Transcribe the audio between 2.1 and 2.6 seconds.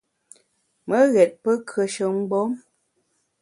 mgbom.